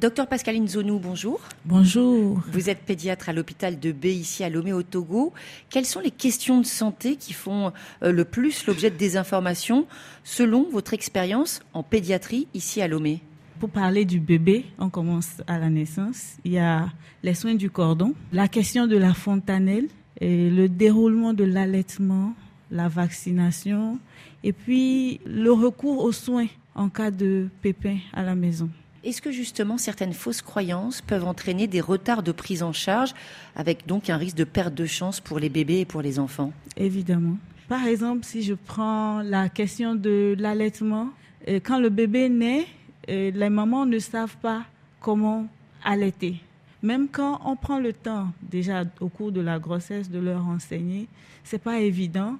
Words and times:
Docteur 0.00 0.26
Pascaline 0.26 0.66
Zonou, 0.66 0.98
bonjour. 0.98 1.42
Bonjour. 1.66 2.40
Vous 2.50 2.70
êtes 2.70 2.78
pédiatre 2.78 3.28
à 3.28 3.34
l'hôpital 3.34 3.78
de 3.78 3.92
B 3.92 4.06
ici 4.06 4.42
à 4.42 4.48
Lomé 4.48 4.72
au 4.72 4.82
Togo. 4.82 5.34
Quelles 5.68 5.84
sont 5.84 6.00
les 6.00 6.10
questions 6.10 6.62
de 6.62 6.64
santé 6.64 7.16
qui 7.16 7.34
font 7.34 7.74
euh, 8.02 8.10
le 8.10 8.24
plus 8.24 8.64
l'objet 8.64 8.88
de 8.88 8.96
désinformation 8.96 9.86
selon 10.24 10.70
votre 10.70 10.94
expérience 10.94 11.60
en 11.74 11.82
pédiatrie 11.82 12.48
ici 12.54 12.80
à 12.80 12.88
Lomé? 12.88 13.20
Pour 13.58 13.68
parler 13.68 14.06
du 14.06 14.20
bébé, 14.20 14.64
on 14.78 14.88
commence 14.88 15.42
à 15.46 15.58
la 15.58 15.68
naissance. 15.68 16.38
Il 16.46 16.52
y 16.52 16.58
a 16.58 16.88
les 17.22 17.34
soins 17.34 17.54
du 17.54 17.68
cordon, 17.68 18.14
la 18.32 18.48
question 18.48 18.86
de 18.86 18.96
la 18.96 19.12
fontanelle, 19.12 19.88
et 20.18 20.48
le 20.48 20.70
déroulement 20.70 21.34
de 21.34 21.44
l'allaitement, 21.44 22.32
la 22.70 22.88
vaccination, 22.88 23.98
et 24.44 24.54
puis 24.54 25.20
le 25.26 25.52
recours 25.52 26.02
aux 26.02 26.12
soins 26.12 26.46
en 26.74 26.88
cas 26.88 27.10
de 27.10 27.48
pépin 27.60 27.98
à 28.14 28.22
la 28.22 28.34
maison. 28.34 28.70
Est-ce 29.02 29.22
que 29.22 29.32
justement 29.32 29.78
certaines 29.78 30.12
fausses 30.12 30.42
croyances 30.42 31.00
peuvent 31.00 31.26
entraîner 31.26 31.66
des 31.66 31.80
retards 31.80 32.22
de 32.22 32.32
prise 32.32 32.62
en 32.62 32.72
charge, 32.72 33.14
avec 33.56 33.86
donc 33.86 34.10
un 34.10 34.16
risque 34.16 34.36
de 34.36 34.44
perte 34.44 34.74
de 34.74 34.86
chance 34.86 35.20
pour 35.20 35.38
les 35.38 35.48
bébés 35.48 35.80
et 35.80 35.84
pour 35.86 36.02
les 36.02 36.18
enfants? 36.18 36.52
Évidemment. 36.76 37.36
Par 37.68 37.86
exemple, 37.86 38.24
si 38.24 38.42
je 38.42 38.54
prends 38.54 39.22
la 39.22 39.48
question 39.48 39.94
de 39.94 40.34
l'allaitement, 40.38 41.10
euh, 41.48 41.60
quand 41.62 41.78
le 41.78 41.88
bébé 41.88 42.28
naît, 42.28 42.66
les 43.08 43.48
mamans 43.48 43.86
ne 43.86 43.98
savent 43.98 44.36
pas 44.36 44.64
comment 45.00 45.46
allaiter. 45.84 46.36
Même 46.82 47.08
quand 47.08 47.40
on 47.44 47.56
prend 47.56 47.78
le 47.78 47.92
temps, 47.92 48.28
déjà 48.42 48.84
au 49.00 49.08
cours 49.08 49.32
de 49.32 49.40
la 49.40 49.58
grossesse, 49.58 50.10
de 50.10 50.18
leur 50.18 50.46
enseigner, 50.46 51.08
c'est 51.42 51.62
pas 51.62 51.80
évident. 51.80 52.36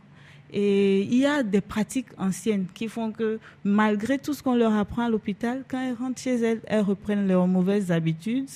Et 0.52 1.02
il 1.02 1.18
y 1.18 1.26
a 1.26 1.42
des 1.42 1.60
pratiques 1.60 2.08
anciennes 2.18 2.66
qui 2.74 2.88
font 2.88 3.12
que 3.12 3.38
malgré 3.64 4.18
tout 4.18 4.34
ce 4.34 4.42
qu'on 4.42 4.54
leur 4.56 4.74
apprend 4.74 5.02
à 5.02 5.08
l'hôpital, 5.08 5.64
quand 5.68 5.80
elles 5.80 5.94
rentrent 5.94 6.20
chez 6.20 6.36
elles, 6.36 6.60
elles 6.66 6.80
reprennent 6.82 7.28
leurs 7.28 7.46
mauvaises 7.46 7.92
habitudes. 7.92 8.48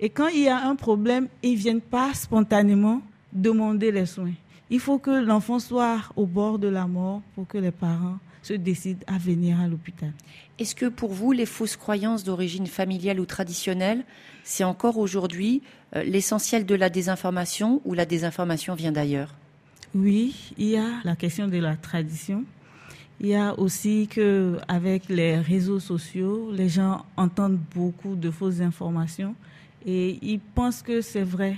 Et 0.00 0.10
quand 0.10 0.28
il 0.28 0.42
y 0.42 0.48
a 0.48 0.66
un 0.66 0.76
problème, 0.76 1.28
ils 1.42 1.56
viennent 1.56 1.80
pas 1.80 2.14
spontanément 2.14 3.02
demander 3.32 3.92
les 3.92 4.06
soins. 4.06 4.32
Il 4.70 4.80
faut 4.80 4.98
que 4.98 5.10
l'enfant 5.10 5.58
soit 5.58 6.00
au 6.16 6.26
bord 6.26 6.58
de 6.58 6.68
la 6.68 6.86
mort 6.86 7.22
pour 7.34 7.46
que 7.46 7.58
les 7.58 7.70
parents 7.70 8.18
se 8.42 8.54
décident 8.54 9.04
à 9.06 9.18
venir 9.18 9.60
à 9.60 9.68
l'hôpital. 9.68 10.12
Est-ce 10.58 10.74
que 10.74 10.86
pour 10.86 11.12
vous, 11.12 11.32
les 11.32 11.46
fausses 11.46 11.76
croyances 11.76 12.24
d'origine 12.24 12.66
familiale 12.66 13.20
ou 13.20 13.26
traditionnelle, 13.26 14.04
c'est 14.42 14.64
encore 14.64 14.98
aujourd'hui 14.98 15.62
euh, 15.94 16.02
l'essentiel 16.02 16.66
de 16.66 16.74
la 16.74 16.88
désinformation 16.88 17.82
ou 17.84 17.94
la 17.94 18.06
désinformation 18.06 18.74
vient 18.74 18.92
d'ailleurs? 18.92 19.34
Oui, 19.94 20.52
il 20.56 20.68
y 20.68 20.76
a 20.76 21.00
la 21.02 21.16
question 21.16 21.48
de 21.48 21.56
la 21.58 21.76
tradition. 21.76 22.44
Il 23.18 23.26
y 23.26 23.34
a 23.34 23.58
aussi 23.58 24.06
que 24.08 24.58
avec 24.68 25.08
les 25.08 25.38
réseaux 25.38 25.80
sociaux, 25.80 26.52
les 26.52 26.68
gens 26.68 27.04
entendent 27.16 27.58
beaucoup 27.74 28.14
de 28.14 28.30
fausses 28.30 28.60
informations 28.60 29.34
et 29.84 30.18
ils 30.22 30.38
pensent 30.38 30.82
que 30.82 31.00
c'est 31.00 31.24
vrai. 31.24 31.56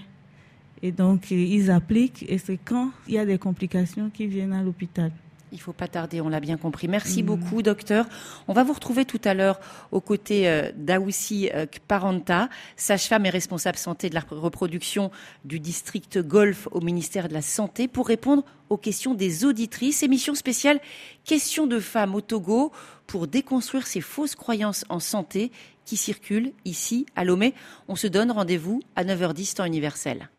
Et 0.82 0.92
donc, 0.92 1.30
ils 1.30 1.70
appliquent 1.70 2.24
et 2.26 2.38
c'est 2.38 2.56
quand 2.56 2.90
il 3.06 3.14
y 3.14 3.18
a 3.18 3.26
des 3.26 3.38
complications 3.38 4.08
qu'ils 4.08 4.28
viennent 4.28 4.54
à 4.54 4.62
l'hôpital. 4.62 5.12
Il 5.52 5.60
faut 5.60 5.74
pas 5.74 5.86
tarder, 5.86 6.20
on 6.20 6.28
l'a 6.28 6.40
bien 6.40 6.56
compris. 6.56 6.88
Merci 6.88 7.22
beaucoup, 7.22 7.62
docteur. 7.62 8.06
On 8.48 8.54
va 8.54 8.64
vous 8.64 8.72
retrouver 8.72 9.04
tout 9.04 9.20
à 9.24 9.34
l'heure 9.34 9.60
aux 9.90 10.00
côtés 10.00 10.48
euh, 10.48 10.72
d'Aoussi 10.74 11.50
euh, 11.54 11.66
Parenta, 11.86 12.48
sage-femme 12.76 13.26
et 13.26 13.30
responsable 13.30 13.76
santé 13.76 14.08
de 14.08 14.14
la 14.14 14.22
reproduction 14.30 15.10
du 15.44 15.60
district 15.60 16.18
Golfe 16.18 16.68
au 16.72 16.80
ministère 16.80 17.28
de 17.28 17.34
la 17.34 17.42
Santé, 17.42 17.86
pour 17.86 18.08
répondre 18.08 18.44
aux 18.70 18.78
questions 18.78 19.14
des 19.14 19.44
auditrices. 19.44 20.02
Émission 20.02 20.34
spéciale 20.34 20.80
Questions 21.24 21.66
de 21.66 21.78
femmes 21.78 22.14
au 22.14 22.22
Togo 22.22 22.72
pour 23.06 23.26
déconstruire 23.26 23.86
ces 23.86 24.00
fausses 24.00 24.34
croyances 24.34 24.84
en 24.88 25.00
santé 25.00 25.52
qui 25.84 25.96
circulent 25.96 26.52
ici 26.64 27.06
à 27.14 27.24
Lomé. 27.24 27.54
On 27.88 27.96
se 27.96 28.06
donne 28.06 28.30
rendez-vous 28.30 28.80
à 28.96 29.04
9h10 29.04 29.56
temps 29.56 29.64
universel. 29.64 30.30